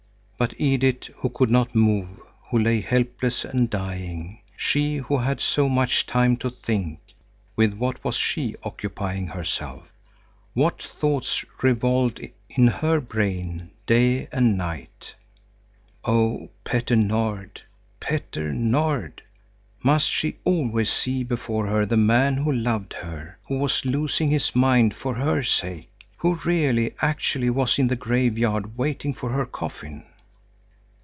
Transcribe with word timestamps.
But 0.43 0.55
Edith, 0.59 1.03
who 1.17 1.29
could 1.29 1.51
not 1.51 1.75
move, 1.75 2.19
who 2.49 2.57
lay 2.57 2.81
helpless 2.81 3.45
and 3.45 3.69
dying, 3.69 4.39
she 4.57 4.97
who 4.97 5.19
had 5.19 5.39
so 5.39 5.69
much 5.69 6.07
time 6.07 6.35
to 6.37 6.49
think, 6.49 6.97
with 7.55 7.75
what 7.75 8.03
was 8.03 8.15
she 8.15 8.55
occupying 8.63 9.27
herself? 9.27 9.83
What 10.55 10.81
thoughts 10.81 11.45
revolved 11.61 12.19
in 12.49 12.65
her 12.67 12.99
brain 12.99 13.69
day 13.85 14.27
and 14.31 14.57
night? 14.57 15.13
Oh, 16.03 16.49
Petter 16.63 16.95
Nord, 16.95 17.61
Petter 17.99 18.51
Nord! 18.51 19.21
Must 19.83 20.09
she 20.09 20.37
always 20.43 20.91
see 20.91 21.23
before 21.23 21.67
her 21.67 21.85
the 21.85 21.97
man 21.97 22.37
who 22.37 22.51
loved 22.51 22.93
her, 22.93 23.37
who 23.45 23.59
was 23.59 23.85
losing 23.85 24.31
his 24.31 24.55
mind 24.55 24.95
for 24.95 25.13
her 25.13 25.43
sake, 25.43 25.91
who 26.17 26.39
really, 26.43 26.95
actually 26.99 27.51
was 27.51 27.77
in 27.77 27.89
the 27.89 27.95
graveyard 27.95 28.75
waiting 28.75 29.13
for 29.13 29.29
her 29.33 29.45
coffin. 29.45 30.03